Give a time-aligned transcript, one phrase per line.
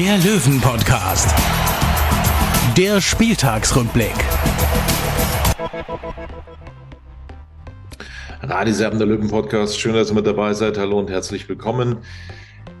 [0.00, 1.28] der Löwen-Podcast.
[2.74, 4.14] Der Spieltagsrückblick.
[8.40, 9.78] Radiserben der Löwen Podcast.
[9.78, 10.78] Schön, dass ihr mit dabei seid.
[10.78, 11.98] Hallo und herzlich willkommen.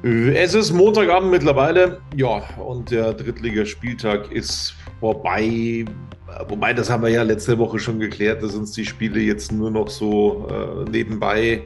[0.02, 2.00] Es ist Montagabend mittlerweile.
[2.16, 5.84] Ja, und der Drittligaspieltag ist vorbei.
[6.48, 9.70] Wobei, das haben wir ja letzte Woche schon geklärt, dass uns die Spiele jetzt nur
[9.70, 11.64] noch so äh, nebenbei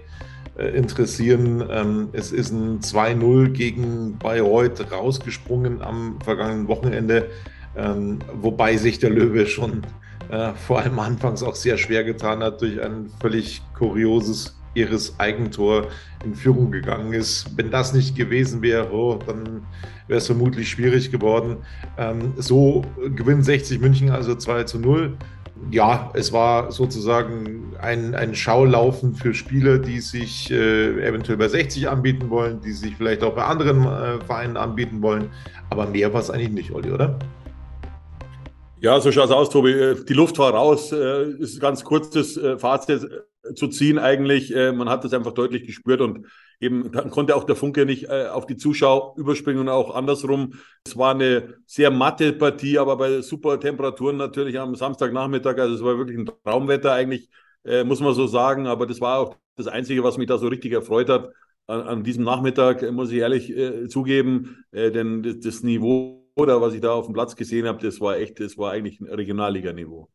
[0.57, 1.65] interessieren.
[1.69, 7.31] Ähm, es ist ein 2-0 gegen Bayreuth rausgesprungen am vergangenen Wochenende,
[7.77, 9.83] ähm, wobei sich der Löwe schon
[10.31, 15.89] äh, vor allem anfangs auch sehr schwer getan hat, durch ein völlig kurioses ihres Eigentor
[16.25, 17.47] in Führung gegangen ist.
[17.57, 19.63] Wenn das nicht gewesen wäre, oh, dann
[20.09, 21.59] wäre es vermutlich schwierig geworden.
[21.97, 22.83] Ähm, so
[23.15, 25.17] gewinnt 60 München also 2 zu 0
[25.71, 31.89] ja, es war sozusagen ein, ein Schaulaufen für Spieler, die sich äh, eventuell bei 60
[31.89, 35.31] anbieten wollen, die sich vielleicht auch bei anderen äh, Vereinen anbieten wollen.
[35.71, 37.19] Aber mehr war es eigentlich nicht, Olli, oder?
[38.85, 39.73] Ja, so schaut es aus, Tobi.
[39.73, 40.93] Äh, die Luft war raus.
[40.93, 43.09] Äh, ist ganz kurzes äh, Fazit
[43.55, 44.55] zu ziehen eigentlich.
[44.55, 46.27] Man hat das einfach deutlich gespürt und
[46.61, 50.55] eben dann konnte auch der Funke nicht auf die Zuschauer überspringen und auch andersrum.
[50.87, 55.59] Es war eine sehr matte Partie, aber bei super Temperaturen natürlich am Samstagnachmittag.
[55.59, 57.29] Also es war wirklich ein Traumwetter eigentlich,
[57.85, 58.67] muss man so sagen.
[58.67, 61.31] Aber das war auch das Einzige, was mich da so richtig erfreut hat.
[61.67, 63.53] An, an diesem Nachmittag muss ich ehrlich
[63.89, 68.01] zugeben, denn das, das Niveau oder was ich da auf dem Platz gesehen habe, das
[68.01, 70.09] war echt, das war eigentlich ein Regionalliganiveau.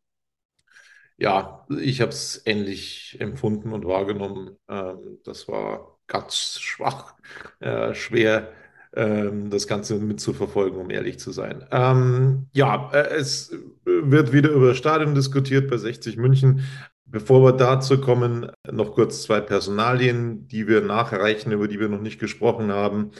[1.17, 4.57] Ja, ich habe es ähnlich empfunden und wahrgenommen.
[4.69, 7.15] Ähm, das war ganz schwach,
[7.61, 8.49] äh, schwer,
[8.93, 11.65] ähm, das Ganze mitzuverfolgen, um ehrlich zu sein.
[11.71, 13.55] Ähm, ja, äh, es
[13.85, 16.65] wird wieder über Stadion diskutiert bei 60 München.
[17.05, 22.01] Bevor wir dazu kommen, noch kurz zwei Personalien, die wir nachreichen, über die wir noch
[22.01, 23.11] nicht gesprochen haben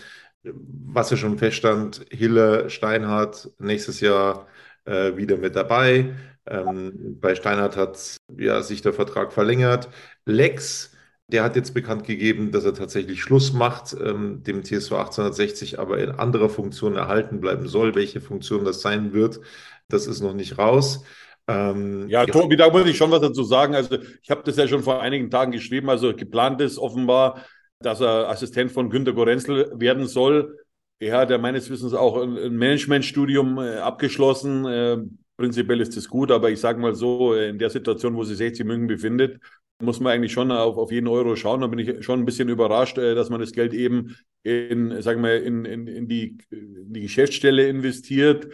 [0.44, 4.48] was ja schon feststand, Hille, Steinhardt nächstes Jahr
[4.86, 6.16] äh, wieder mit dabei.
[6.46, 9.90] Ähm, bei Steinhardt hat ja, sich der Vertrag verlängert.
[10.26, 10.96] Lex,
[11.32, 16.00] der hat jetzt bekannt gegeben, dass er tatsächlich Schluss macht, ähm, dem TSV 1860 aber
[16.00, 17.96] in anderer Funktion erhalten bleiben soll.
[17.96, 19.40] Welche Funktion das sein wird,
[19.88, 21.04] das ist noch nicht raus.
[21.48, 23.76] Ähm, ja, Tobi, da muss ich schon was dazu sagen.
[23.76, 25.90] Also ich habe das ja schon vor einigen Tagen geschrieben.
[25.90, 27.44] Also geplant ist offenbar,
[27.80, 30.58] dass er Assistent von Günter Gorenzel werden soll.
[31.00, 34.66] Er hat ja meines Wissens auch ein Managementstudium äh, abgeschlossen.
[34.66, 34.98] Äh,
[35.38, 38.66] prinzipiell ist das gut, aber ich sage mal so, in der Situation, wo sich 60
[38.66, 39.40] München befindet,
[39.82, 41.62] muss man eigentlich schon auf, auf jeden Euro schauen.
[41.62, 45.24] Da bin ich schon ein bisschen überrascht, äh, dass man das Geld eben in, sagen
[45.24, 48.48] wir, in, in, in, die, in die Geschäftsstelle investiert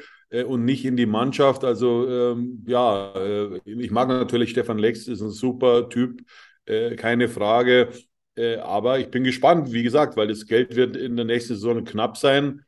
[0.47, 1.63] und nicht in die Mannschaft.
[1.63, 3.13] Also ähm, ja,
[3.63, 6.23] ich mag natürlich Stefan Lex, ist ein super Typ,
[6.97, 7.89] keine Frage.
[8.35, 11.83] Äh, aber ich bin gespannt, wie gesagt, weil das Geld wird in der nächsten Saison
[11.83, 12.63] knapp sein.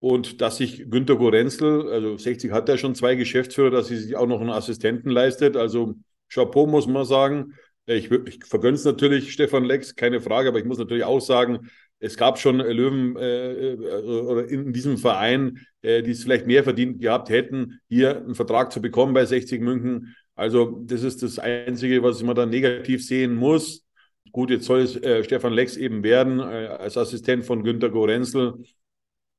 [0.00, 4.16] Und dass sich Günter Gorenzel, also 60 hat ja schon zwei Geschäftsführer, dass sie sich
[4.16, 5.56] auch noch einen Assistenten leistet.
[5.56, 5.94] Also
[6.32, 7.54] Chapeau muss man sagen.
[7.90, 11.20] Äh, ich, ich vergönne es natürlich Stefan Lex, keine Frage, aber ich muss natürlich auch
[11.20, 16.64] sagen, es gab schon Löwen äh, äh in diesem Verein, äh, die es vielleicht mehr
[16.64, 20.14] verdient gehabt hätten, hier einen Vertrag zu bekommen bei 60 München.
[20.34, 23.84] Also das ist das Einzige, was man da negativ sehen muss.
[24.32, 28.54] Gut, jetzt soll es äh, Stefan Lex eben werden, äh, als Assistent von Günter Gorenzel.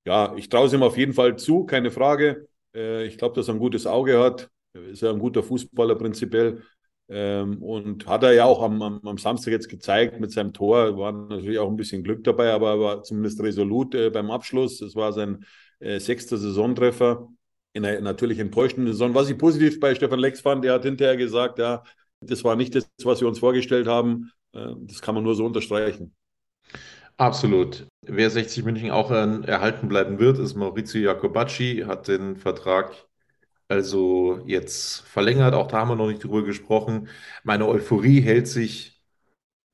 [0.06, 2.48] Ja, ich traue es ihm auf jeden Fall zu, keine Frage.
[2.76, 4.50] Äh, ich glaube, dass er ein gutes Auge hat.
[4.74, 6.62] Ist ja ein guter Fußballer prinzipiell.
[7.14, 10.98] Ähm, und hat er ja auch am, am, am, Samstag jetzt gezeigt mit seinem Tor.
[10.98, 14.80] War natürlich auch ein bisschen Glück dabei, aber er war zumindest resolut äh, beim Abschluss.
[14.82, 15.44] Es war sein
[15.80, 17.28] äh, sechster Saisontreffer
[17.74, 19.14] in einer natürlich enttäuschenden Saison.
[19.14, 21.84] Was ich positiv bei Stefan Lex fand, er hat hinterher gesagt, ja,
[22.22, 24.32] das war nicht das, was wir uns vorgestellt haben.
[24.54, 26.16] Äh, das kann man nur so unterstreichen.
[27.18, 27.88] Absolut.
[28.08, 32.96] Wer 60 München auch erhalten bleiben wird, ist Maurizio Jacobacci, hat den Vertrag
[33.72, 35.54] also jetzt verlängert.
[35.56, 37.08] Auch da haben wir noch nicht drüber gesprochen.
[37.44, 39.02] Meine Euphorie hält sich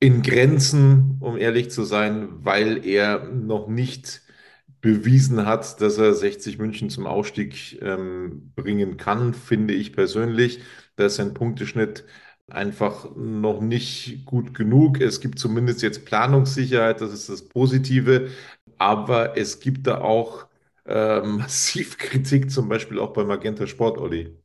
[0.00, 4.22] in Grenzen, um ehrlich zu sein, weil er noch nicht
[4.80, 10.60] bewiesen hat, dass er 60 München zum Aufstieg ähm, bringen kann, finde ich persönlich.
[10.96, 12.04] Da ist sein Punkteschnitt
[12.48, 15.00] einfach noch nicht gut genug.
[15.00, 18.30] Es gibt zumindest jetzt Planungssicherheit, das ist das Positive,
[18.78, 20.47] aber es gibt da auch
[20.88, 24.36] äh, massiv Kritik, zum Beispiel auch bei Magenta Sport, Olli.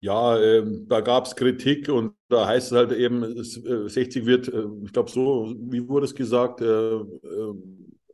[0.00, 4.26] Ja, äh, da gab es Kritik und da heißt es halt eben, es, äh, 60
[4.26, 7.04] wird, äh, ich glaube so, wie wurde es gesagt, äh, äh,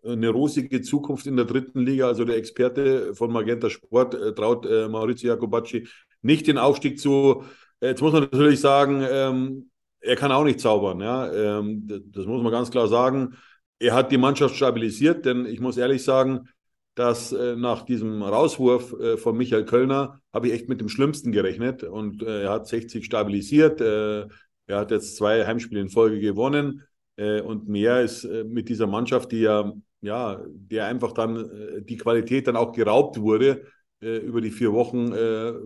[0.04, 2.06] eine rosige Zukunft in der dritten Liga.
[2.06, 5.88] Also der Experte von Magenta Sport äh, traut Maurizio Jacobacci
[6.22, 7.44] nicht den Aufstieg zu.
[7.80, 9.70] Jetzt muss man natürlich sagen, ähm,
[10.00, 11.00] er kann auch nicht zaubern.
[11.00, 11.32] Ja?
[11.58, 13.34] Ähm, das muss man ganz klar sagen.
[13.78, 16.48] Er hat die Mannschaft stabilisiert, denn ich muss ehrlich sagen,
[16.94, 21.30] dass äh, nach diesem Rauswurf äh, von Michael Kölner habe ich echt mit dem Schlimmsten
[21.30, 23.80] gerechnet und äh, er hat 60 stabilisiert.
[23.80, 24.26] Äh,
[24.66, 26.82] er hat jetzt zwei Heimspiele in Folge gewonnen
[27.16, 31.96] äh, und mehr ist äh, mit dieser Mannschaft, die ja, ja, der einfach dann die
[31.96, 33.64] Qualität dann auch geraubt wurde
[34.00, 35.12] über die vier Wochen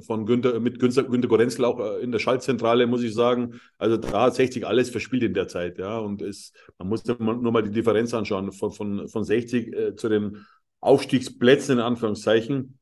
[0.02, 3.60] von Günter, mit Günter, Günter Gorenzel auch in der Schaltzentrale, muss ich sagen.
[3.76, 5.98] Also da hat 60 alles verspielt in der Zeit, ja.
[5.98, 10.46] Und es, man muss nur mal die Differenz anschauen von, von, von 60 zu den
[10.80, 12.78] Aufstiegsplätzen in Anführungszeichen.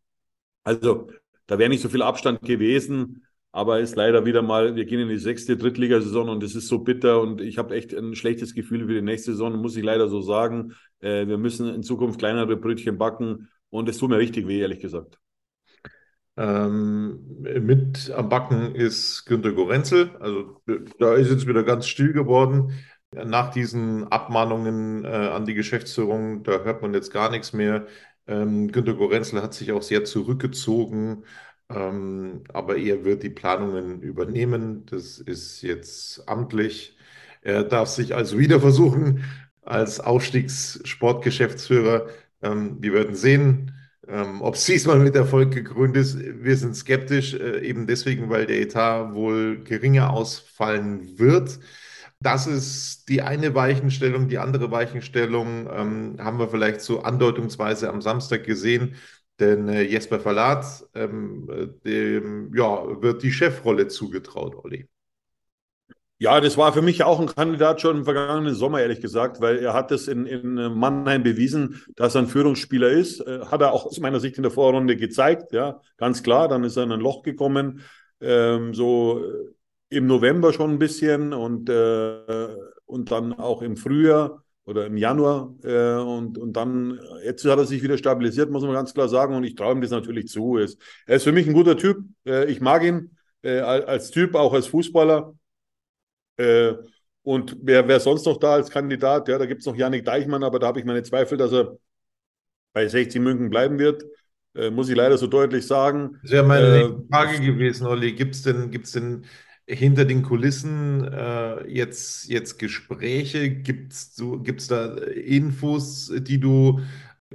[0.65, 1.09] Also
[1.47, 5.09] da wäre nicht so viel Abstand gewesen, aber ist leider wieder mal, wir gehen in
[5.09, 8.87] die sechste Drittligasaison und es ist so bitter und ich habe echt ein schlechtes Gefühl
[8.87, 10.75] für die nächste Saison, muss ich leider so sagen.
[11.01, 14.81] Äh, wir müssen in Zukunft kleinere Brötchen backen und es tut mir richtig weh, ehrlich
[14.81, 15.19] gesagt.
[16.37, 20.17] Ähm, mit am Backen ist Günter Gorenzel.
[20.21, 20.61] Also
[20.99, 22.73] da ist jetzt wieder ganz still geworden.
[23.13, 27.87] Nach diesen Abmahnungen äh, an die Geschäftsführung, da hört man jetzt gar nichts mehr.
[28.27, 31.25] Ähm, Günter Gorenzel hat sich auch sehr zurückgezogen,
[31.69, 34.87] ähm, aber er wird die Planungen übernehmen.
[34.87, 36.97] Das ist jetzt amtlich.
[37.43, 39.25] Er darf sich also wieder versuchen
[39.63, 42.07] als Aufstiegssportgeschäftsführer.
[42.43, 43.73] Ähm, wir werden sehen,
[44.11, 46.19] ähm, ob es diesmal mit Erfolg gekrönt ist.
[46.19, 51.61] Wir sind skeptisch, äh, eben deswegen, weil der Etat wohl geringer ausfallen wird.
[52.21, 54.29] Das ist die eine Weichenstellung.
[54.29, 58.97] Die andere Weichenstellung ähm, haben wir vielleicht so andeutungsweise am Samstag gesehen,
[59.39, 61.49] denn äh, Jesper Verlat, ähm,
[61.85, 64.89] dem ja, wird die Chefrolle zugetraut, Olli.
[66.23, 69.59] Ja, das war für mich auch ein Kandidat schon im vergangenen Sommer, ehrlich gesagt, weil
[69.59, 73.21] er hat es in, in Mannheim bewiesen, dass er ein Führungsspieler ist.
[73.21, 76.47] Äh, hat er auch aus meiner Sicht in der Vorrunde gezeigt, ja, ganz klar.
[76.49, 77.81] Dann ist er in ein Loch gekommen.
[78.21, 79.25] Ähm, so
[79.89, 82.49] im November schon ein bisschen und, äh,
[82.85, 85.55] und dann auch im Frühjahr oder im Januar.
[85.65, 89.35] Äh, und, und dann, jetzt hat er sich wieder stabilisiert, muss man ganz klar sagen.
[89.35, 90.59] Und ich traue ihm das natürlich zu.
[90.59, 92.05] Er ist, er ist für mich ein guter Typ.
[92.27, 95.33] Äh, ich mag ihn äh, als Typ, auch als Fußballer.
[96.41, 96.75] Äh,
[97.23, 99.29] und wer, wer sonst noch da als Kandidat?
[99.29, 101.77] Ja, da gibt es noch Janik Deichmann, aber da habe ich meine Zweifel, dass er
[102.73, 104.05] bei 60 München bleiben wird.
[104.55, 106.19] Äh, muss ich leider so deutlich sagen.
[106.23, 108.13] Das wäre meine äh, Frage gewesen, Olli.
[108.13, 109.27] Gibt es denn, gibt's denn
[109.67, 113.51] hinter den Kulissen äh, jetzt, jetzt Gespräche?
[113.51, 116.81] Gibt es so, gibt's da Infos, die du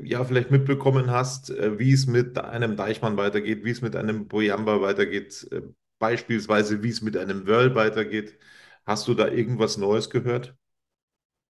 [0.01, 4.27] ja vielleicht mitbekommen hast, äh, wie es mit einem Deichmann weitergeht, wie es mit einem
[4.27, 5.61] Boyamba weitergeht, äh,
[5.99, 8.37] beispielsweise wie es mit einem Wörl weitergeht?
[8.85, 10.55] Hast du da irgendwas Neues gehört?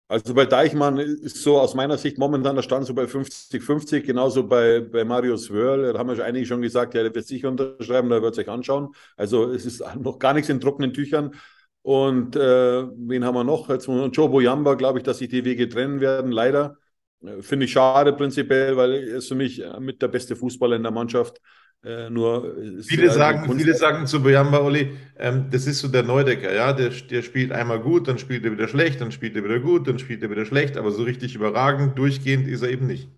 [0.06, 4.46] Also bei Deichmann ist so aus meiner Sicht momentan der Stand so bei 50-50, genauso
[4.46, 5.92] bei, bei Marius Wörl.
[5.94, 8.94] Da haben wir eigentlich schon gesagt, ja, der wird sicher unterschreiben, da wird sich anschauen.
[9.16, 11.34] Also es ist noch gar nichts in trockenen Tüchern.
[11.82, 12.40] Und äh,
[12.86, 13.68] wen haben wir noch?
[13.70, 16.76] Jetzt Joe Boyamba, glaube ich, dass sich die Wege trennen werden, leider.
[17.22, 20.76] Äh, finde ich schade prinzipiell, weil er ist für mich äh, mit der beste Fußballer
[20.76, 21.40] in der Mannschaft.
[21.84, 26.54] Äh, nur viele sagen, viele sagen zu Bojamba Oli, ähm, das ist so der Neudecker,
[26.54, 29.60] ja, der, der spielt einmal gut, dann spielt er wieder schlecht, dann spielt er wieder
[29.60, 33.10] gut, dann spielt er wieder schlecht, aber so richtig überragend, durchgehend ist er eben nicht.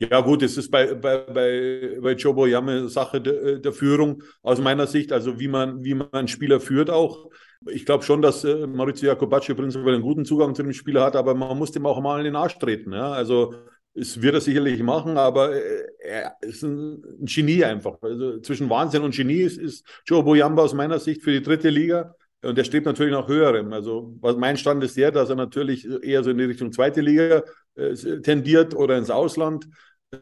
[0.00, 4.60] Ja, gut, es ist bei, bei, bei, bei Joe Boyama Sache de, der Führung aus
[4.60, 7.30] meiner Sicht, also wie man, wie man Spieler führt auch.
[7.66, 11.16] Ich glaube schon, dass äh, Maurizio Jacobacci prinzipiell einen guten Zugang zu dem Spieler hat,
[11.16, 12.92] aber man muss dem auch mal in den Arsch treten.
[12.92, 13.10] Ja?
[13.10, 13.54] Also
[13.98, 18.00] es wird er sicherlich machen, aber äh, er ist ein, Genie einfach.
[18.02, 21.70] Also zwischen Wahnsinn und Genie ist, ist Joe Boyamba aus meiner Sicht für die dritte
[21.70, 22.14] Liga.
[22.40, 23.72] Und der strebt natürlich nach höherem.
[23.72, 27.42] Also mein Stand ist der, dass er natürlich eher so in die Richtung zweite Liga
[27.74, 29.68] äh, tendiert oder ins Ausland.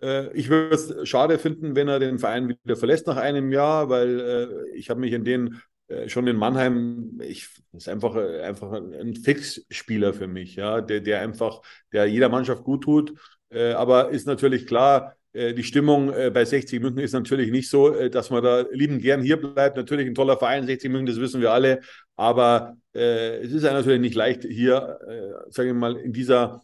[0.03, 3.91] Äh, ich würde es schade finden, wenn er den Verein wieder verlässt nach einem Jahr,
[3.91, 8.41] weil äh, ich habe mich in den äh, schon in Mannheim, ich ist einfach, äh,
[8.41, 11.61] einfach ein Fixspieler für mich, ja, der, der einfach,
[11.93, 13.13] der jeder Mannschaft gut tut
[13.51, 17.69] äh, aber ist natürlich klar, äh, die Stimmung äh, bei 60 München ist natürlich nicht
[17.69, 19.77] so, dass man da lieben gern hier bleibt.
[19.77, 21.81] Natürlich ein toller Verein, 60 München, das wissen wir alle.
[22.17, 26.63] Aber es ist natürlich nicht leicht, hier, äh, sage ich mal, in dieser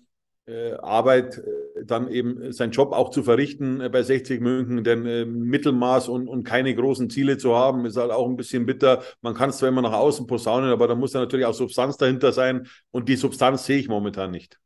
[0.81, 1.41] Arbeit
[1.85, 6.43] dann eben seinen Job auch zu verrichten bei 60 München, denn äh, Mittelmaß und, und
[6.43, 9.03] keine großen Ziele zu haben, ist halt auch ein bisschen bitter.
[9.21, 11.97] Man kann es zwar immer nach außen posaunen, aber da muss da natürlich auch Substanz
[11.97, 14.59] dahinter sein und die Substanz sehe ich momentan nicht.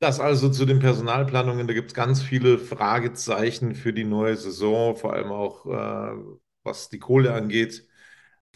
[0.00, 4.96] Das also zu den Personalplanungen, da gibt es ganz viele Fragezeichen für die neue Saison,
[4.96, 6.16] vor allem auch äh,
[6.62, 7.86] was die Kohle angeht.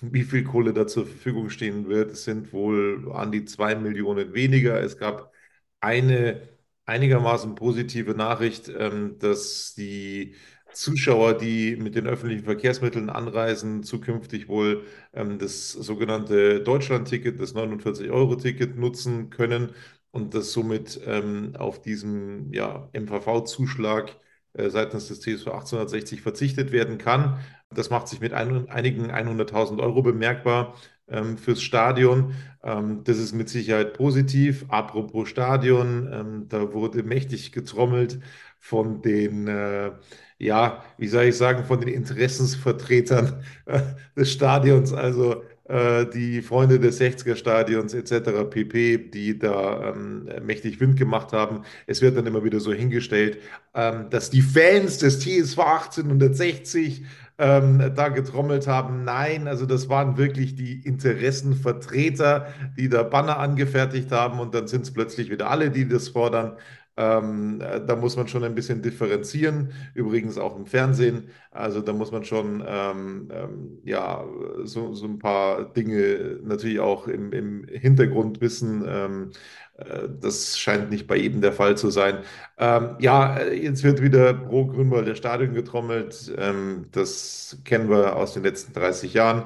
[0.00, 4.32] Wie viel Kohle da zur Verfügung stehen wird, es sind wohl an die zwei Millionen
[4.34, 4.80] weniger.
[4.82, 5.32] Es gab
[5.80, 6.48] eine
[6.86, 10.34] einigermaßen positive Nachricht, ähm, dass die
[10.72, 18.76] Zuschauer, die mit den öffentlichen Verkehrsmitteln anreisen, zukünftig wohl ähm, das sogenannte Deutschland-Ticket, das 49-Euro-Ticket
[18.76, 19.74] nutzen können
[20.14, 24.16] und das somit ähm, auf diesen ja, MVV-Zuschlag
[24.54, 27.40] äh, seitens des TSV 1860 verzichtet werden kann.
[27.70, 30.74] Das macht sich mit ein, einigen 100.000 Euro bemerkbar
[31.08, 32.34] ähm, fürs Stadion.
[32.62, 34.64] Ähm, das ist mit Sicherheit positiv.
[34.68, 38.20] Apropos Stadion, ähm, da wurde mächtig getrommelt
[38.60, 39.92] von den, äh,
[40.38, 43.80] ja, wie soll ich sagen, von den Interessensvertretern äh,
[44.16, 44.92] des Stadions.
[44.92, 48.50] Also die Freunde des 60er-Stadions etc.
[48.50, 51.62] pp., die da ähm, mächtig Wind gemacht haben.
[51.86, 53.38] Es wird dann immer wieder so hingestellt,
[53.74, 57.04] ähm, dass die Fans des TSV 1860
[57.38, 59.04] ähm, da getrommelt haben.
[59.04, 64.82] Nein, also das waren wirklich die Interessenvertreter, die da Banner angefertigt haben und dann sind
[64.82, 66.56] es plötzlich wieder alle, die das fordern.
[66.96, 71.28] Ähm, äh, da muss man schon ein bisschen differenzieren, übrigens auch im Fernsehen.
[71.50, 74.24] Also da muss man schon ähm, ähm, ja,
[74.62, 78.84] so, so, ein paar Dinge natürlich auch im, im Hintergrund wissen.
[78.86, 79.32] Ähm,
[79.76, 82.18] äh, das scheint nicht bei jedem der Fall zu sein.
[82.58, 86.32] Ähm, ja, jetzt wird wieder pro Grünwald der Stadion getrommelt.
[86.38, 89.44] Ähm, das kennen wir aus den letzten 30 Jahren.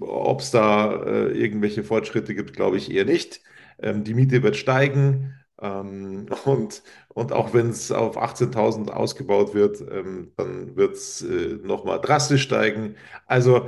[0.00, 3.40] Ob es da äh, irgendwelche Fortschritte gibt, glaube ich eher nicht.
[3.78, 5.34] die Miete wird steigen.
[5.60, 11.58] Ähm, und, und auch wenn es auf 18.000 ausgebaut wird, ähm, dann wird es äh,
[11.62, 12.96] nochmal drastisch steigen.
[13.26, 13.66] Also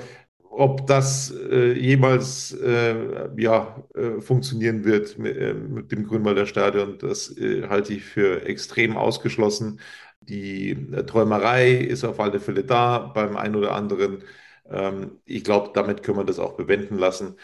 [0.50, 6.98] ob das äh, jemals äh, ja, äh, funktionieren wird mit, äh, mit dem Grünwalder Stadion,
[6.98, 9.80] das äh, halte ich für extrem ausgeschlossen.
[10.20, 14.24] Die äh, Träumerei ist auf alle Fälle da beim einen oder anderen.
[14.68, 17.36] Ähm, ich glaube, damit können wir das auch bewenden lassen,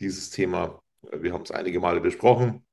[0.00, 0.82] dieses Thema.
[1.12, 2.64] Wir haben es einige Male besprochen.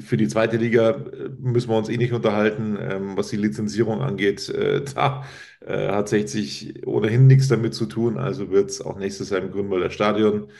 [0.00, 4.02] Für die zweite Liga äh, müssen wir uns eh nicht unterhalten, ähm, was die Lizenzierung
[4.02, 4.48] angeht.
[4.48, 5.24] Äh, da
[5.60, 9.50] äh, hat 60 ohnehin nichts damit zu tun, also wird es auch nächstes Jahr im
[9.50, 10.50] Grünwalder Stadion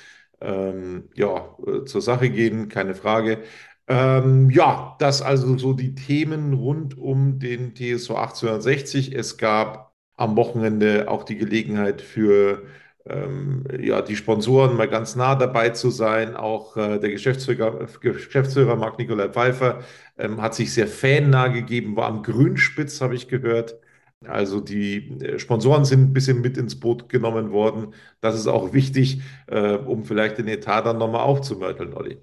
[0.41, 3.43] ähm, ja, zur Sache gehen, keine Frage.
[3.89, 9.15] Ähm, ja, das also so die Themen rund um den TSV 1860.
[9.15, 12.67] Es gab am Wochenende auch die Gelegenheit für
[13.09, 16.37] ähm, ja, die Sponsoren mal ganz nah dabei zu sein.
[16.37, 19.81] Auch äh, der Geschäftsführer, Geschäftsführer Marc-Nikolai Pfeiffer
[20.19, 23.79] ähm, hat sich sehr fannah gegeben, war am Grünspitz, habe ich gehört.
[24.25, 27.95] Also die äh, Sponsoren sind ein bisschen mit ins Boot genommen worden.
[28.21, 32.19] Das ist auch wichtig, äh, um vielleicht den Etat dann nochmal aufzumörteln, Olli.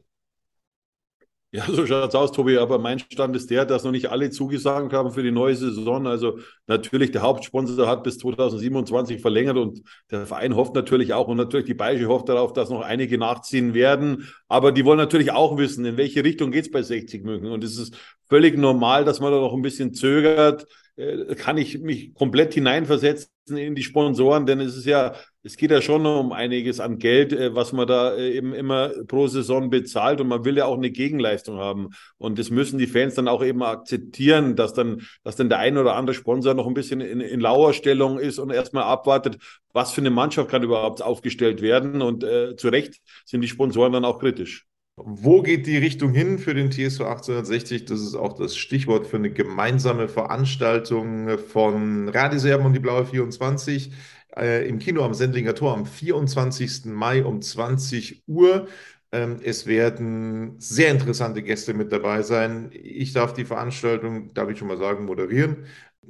[1.56, 2.58] Ja, so schaut es aus, Tobi.
[2.58, 6.08] Aber mein Stand ist der, dass noch nicht alle zugesagt haben für die neue Saison.
[6.08, 11.38] Also natürlich, der Hauptsponsor hat bis 2027 verlängert und der Verein hofft natürlich auch und
[11.38, 14.28] natürlich die Bayerische hofft darauf, dass noch einige nachziehen werden.
[14.48, 17.52] Aber die wollen natürlich auch wissen, in welche Richtung geht es bei 60 München.
[17.52, 17.96] Und es ist
[18.28, 20.66] völlig normal, dass man da noch ein bisschen zögert.
[20.96, 25.72] Äh, kann ich mich komplett hineinversetzen in die Sponsoren, denn es ist ja, es geht
[25.72, 29.72] ja schon um einiges an Geld, äh, was man da äh, eben immer pro Saison
[29.72, 31.90] bezahlt und man will ja auch eine Gegenleistung haben.
[32.18, 35.80] Und das müssen die Fans dann auch eben akzeptieren, dass dann, dass dann der ein
[35.80, 39.38] oder andere Sponsor noch ein bisschen in, in Lauerstellung ist und erstmal abwartet,
[39.74, 42.04] was für eine Mannschaft kann überhaupt aufgestellt werden.
[42.04, 44.68] Und äh, zu Recht sind die Sponsoren dann auch kritisch.
[44.96, 47.86] Wo geht die Richtung hin für den TSV 1860?
[47.86, 53.92] Das ist auch das Stichwort für eine gemeinsame Veranstaltung von Radiserben und die Blaue 24
[54.38, 56.86] äh, im Kino am Sendlinger Tor am 24.
[56.86, 58.68] Mai um 20 Uhr.
[59.12, 62.70] Ähm, es werden sehr interessante Gäste mit dabei sein.
[62.72, 65.66] Ich darf die Veranstaltung, darf ich schon mal sagen, moderieren.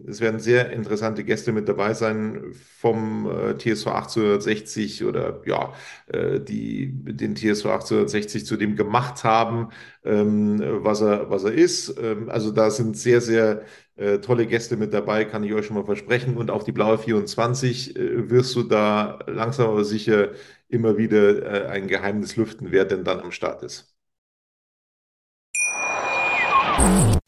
[0.07, 5.73] Es werden sehr interessante Gäste mit dabei sein vom äh, TSV 1860 oder ja,
[6.07, 9.69] äh, die den TSV 1860 zu dem gemacht haben,
[10.03, 11.95] ähm, was er, was er ist.
[12.01, 13.63] Ähm, also da sind sehr, sehr
[13.95, 16.37] äh, tolle Gäste mit dabei, kann ich euch schon mal versprechen.
[16.37, 20.31] Und auf die blaue 24 äh, wirst du da langsam aber sicher
[20.69, 23.92] immer wieder äh, ein Geheimnis lüften, wer denn dann am Start ist.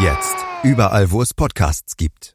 [0.00, 0.36] Jetzt.
[0.64, 2.34] Überall, wo es Podcasts gibt.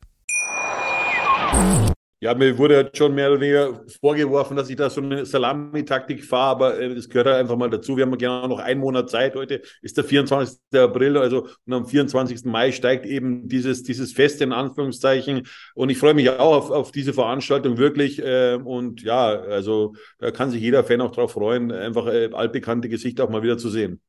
[2.22, 6.52] Ja, mir wurde schon mehr oder weniger vorgeworfen, dass ich da so eine Salami-Taktik fahre,
[6.52, 7.98] aber äh, das gehört halt einfach mal dazu.
[7.98, 9.36] Wir haben genau noch einen Monat Zeit.
[9.36, 10.58] Heute ist der 24.
[10.74, 12.46] April, also und am 24.
[12.46, 15.46] Mai steigt eben dieses, dieses Fest in Anführungszeichen.
[15.76, 18.20] Und ich freue mich auch auf, auf diese Veranstaltung wirklich.
[18.20, 22.88] Äh, und ja, also da kann sich jeder Fan auch drauf freuen, einfach äh, altbekannte
[22.88, 24.02] Gesichter auch mal wieder zu sehen.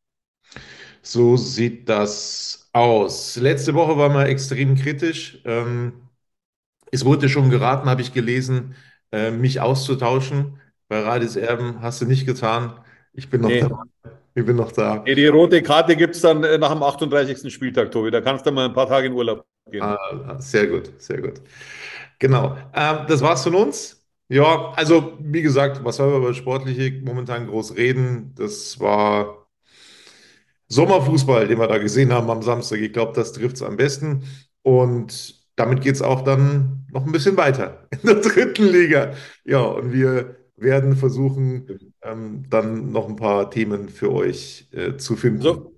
[1.02, 3.37] So sieht das aus.
[3.37, 5.41] Letzte Woche war mal extrem kritisch.
[5.45, 6.09] Ähm,
[6.93, 8.75] es wurde schon geraten, habe ich gelesen,
[9.12, 10.61] äh, mich auszutauschen.
[10.89, 12.81] Bei Radis Erben hast du nicht getan.
[13.12, 13.61] Ich bin noch Nee.
[13.61, 13.85] da.
[14.35, 15.05] Ich bin noch da.
[15.07, 17.50] Nee, die rote Karte gibt es dann äh, nach dem 38.
[17.50, 18.11] Spieltag, Tobi.
[18.11, 19.83] Da kannst du mal ein paar Tage in Urlaub gehen.
[19.83, 21.41] Ah, sehr gut, sehr gut.
[22.19, 22.57] Genau.
[22.75, 24.05] Ähm, das war's von uns.
[24.29, 28.35] Ja, also wie gesagt, was soll man über Sportliche momentan groß reden?
[28.37, 29.39] Das war
[30.71, 32.79] Sommerfußball, den wir da gesehen haben am Samstag.
[32.79, 34.25] Ich glaube, das trifft es am besten.
[34.62, 39.12] Und damit geht es auch dann noch ein bisschen weiter in der dritten Liga.
[39.45, 45.17] Ja, und wir werden versuchen, ähm, dann noch ein paar Themen für euch äh, zu
[45.17, 45.43] finden.
[45.43, 45.75] So,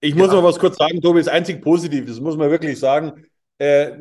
[0.00, 3.24] ich muss noch was kurz sagen, Tobi, das einzig Positive, das muss man wirklich sagen,
[3.58, 3.92] äh,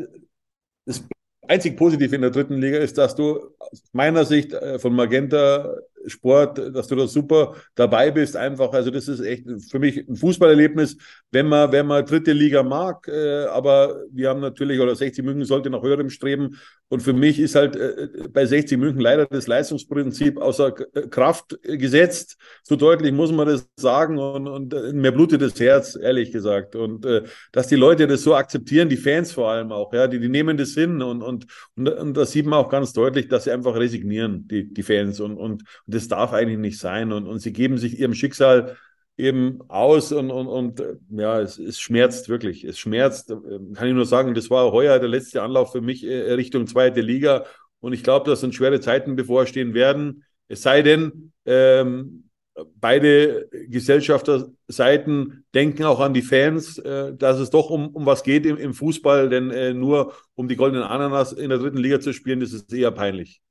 [0.85, 1.03] das
[1.47, 5.75] einzig Positive in der dritten Liga ist, dass du aus meiner Sicht äh, von Magenta
[6.07, 10.15] Sport, dass du da super dabei bist, einfach, also das ist echt für mich ein
[10.15, 10.97] Fußballerlebnis,
[11.31, 15.45] wenn man, wenn man dritte Liga mag, äh, aber wir haben natürlich, oder 60 München
[15.45, 16.57] sollte nach höherem streben.
[16.87, 21.57] Und für mich ist halt äh, bei 60 München leider das Leistungsprinzip außer K- Kraft
[21.63, 26.31] gesetzt, so deutlich muss man das sagen und, und äh, mir blutet das Herz, ehrlich
[26.31, 26.75] gesagt.
[26.75, 30.19] Und äh, dass die Leute das so akzeptieren, die Fans vor allem auch, ja, die,
[30.19, 33.45] die nehmen das hin und, und, und, und das sieht man auch ganz deutlich, dass
[33.45, 35.19] sie einfach resignieren, die, die Fans.
[35.19, 38.77] Und, und, und das darf eigentlich nicht sein und, und sie geben sich ihrem Schicksal
[39.17, 42.63] eben aus und, und, und äh, ja, es, es schmerzt wirklich.
[42.63, 43.35] Es schmerzt, äh,
[43.73, 47.01] kann ich nur sagen, das war heuer der letzte Anlauf für mich äh, Richtung zweite
[47.01, 47.45] Liga
[47.79, 50.25] und ich glaube, dass uns schwere Zeiten bevorstehen werden.
[50.47, 52.29] Es sei denn, ähm,
[52.75, 58.45] beide Gesellschafterseiten denken auch an die Fans, äh, dass es doch um, um was geht
[58.45, 62.13] im, im Fußball, denn äh, nur um die goldenen Ananas in der dritten Liga zu
[62.13, 63.41] spielen, das ist eher peinlich.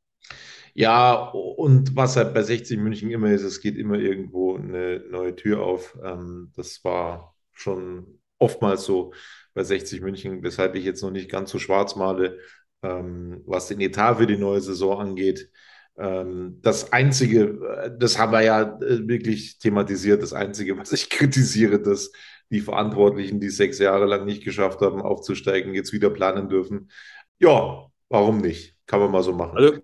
[0.76, 5.36] Ja, und was halt bei 60 München immer ist, es geht immer irgendwo eine neue
[5.36, 5.96] Tür auf.
[6.02, 9.12] Ähm, das war schon oftmals so
[9.54, 12.38] bei 60 München, weshalb ich jetzt noch nicht ganz so schwarz male,
[12.82, 15.48] ähm, was den Etat für die neue Saison angeht.
[15.96, 17.44] Ähm, das Einzige,
[17.84, 22.10] äh, das haben wir ja äh, wirklich thematisiert, das Einzige, was ich kritisiere, dass
[22.50, 26.90] die Verantwortlichen, die sechs Jahre lang nicht geschafft haben, aufzusteigen, jetzt wieder planen dürfen.
[27.38, 28.74] Ja, warum nicht?
[28.86, 29.56] Kann man mal so machen.
[29.56, 29.78] Also,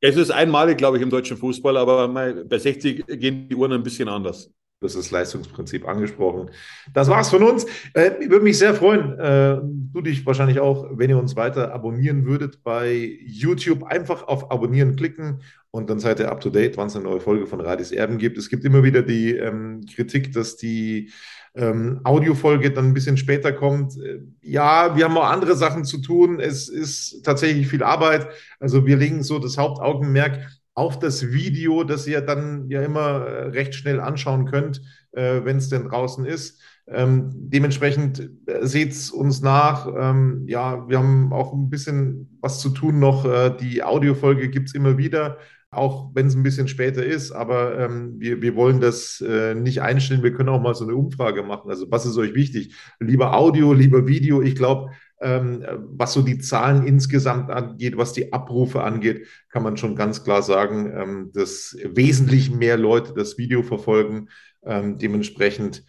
[0.00, 3.82] es ist einmalig, glaube ich, im deutschen Fußball, aber bei 60 gehen die Uhren ein
[3.82, 4.50] bisschen anders.
[4.82, 6.50] Das ist Leistungsprinzip angesprochen.
[6.94, 7.66] Das war's von uns.
[7.92, 11.74] Äh, ich würde mich sehr freuen, äh, du dich wahrscheinlich auch, wenn ihr uns weiter
[11.74, 13.82] abonnieren würdet bei YouTube.
[13.84, 17.20] Einfach auf Abonnieren klicken und dann seid ihr up to date, wann es eine neue
[17.20, 18.38] Folge von Radis Erben gibt.
[18.38, 21.10] Es gibt immer wieder die ähm, Kritik, dass die
[21.54, 23.96] ähm, Audiofolge dann ein bisschen später kommt.
[23.96, 26.40] Äh, ja, wir haben auch andere Sachen zu tun.
[26.40, 28.28] Es ist tatsächlich viel Arbeit.
[28.58, 30.38] Also wir legen so das Hauptaugenmerk
[30.74, 34.80] auf das Video, das ihr dann ja immer äh, recht schnell anschauen könnt,
[35.12, 36.60] äh, wenn es denn draußen ist.
[36.86, 39.86] Ähm, dementsprechend äh, seht es uns nach.
[39.86, 43.24] Ähm, ja, wir haben auch ein bisschen was zu tun noch.
[43.24, 45.38] Äh, die Audiofolge gibt es immer wieder,
[45.70, 47.30] auch wenn es ein bisschen später ist.
[47.32, 50.22] Aber ähm, wir, wir wollen das äh, nicht einstellen.
[50.22, 51.70] Wir können auch mal so eine Umfrage machen.
[51.70, 52.74] Also was ist euch wichtig?
[52.98, 54.42] Lieber Audio, lieber Video?
[54.42, 59.76] Ich glaube, ähm, was so die Zahlen insgesamt angeht, was die Abrufe angeht, kann man
[59.76, 64.28] schon ganz klar sagen, ähm, dass wesentlich mehr Leute das Video verfolgen.
[64.62, 65.84] Ähm, dementsprechend,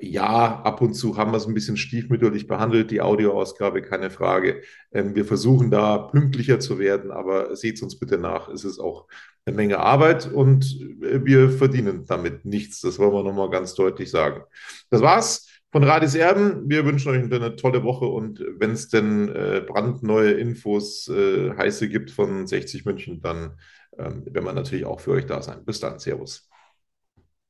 [0.00, 4.62] ja, ab und zu haben wir es ein bisschen stiefmütterlich behandelt, die Audioausgabe, keine Frage.
[4.92, 9.06] Ähm, wir versuchen da pünktlicher zu werden, aber seht uns bitte nach, es ist auch
[9.44, 10.64] eine Menge Arbeit und
[11.02, 12.80] äh, wir verdienen damit nichts.
[12.80, 14.44] Das wollen wir nochmal ganz deutlich sagen.
[14.90, 16.68] Das war's von Radis Erben.
[16.68, 21.88] Wir wünschen euch eine tolle Woche und wenn es denn äh, brandneue Infos, äh, heiße
[21.88, 23.58] gibt von 60 München, dann
[23.98, 25.64] ähm, werden wir natürlich auch für euch da sein.
[25.64, 26.48] Bis dann, Servus.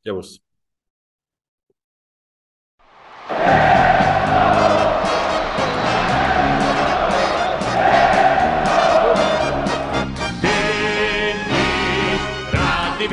[0.02, 0.44] Servus.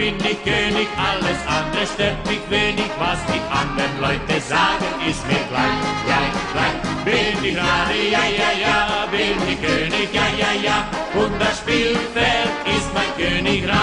[0.02, 5.44] Bin ich König, alles andere stört mich wenig, was die anderen Leute sagen, ist mir
[5.48, 6.80] gleich, gleich, gleich.
[7.06, 12.50] Bin ich Radi, ja, ja, ja, bin ich König, ja, ja, ja, und das Spielfeld
[12.66, 13.82] ist mein Königreich.